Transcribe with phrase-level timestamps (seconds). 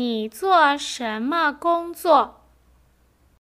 [0.00, 2.39] 你做什么工作？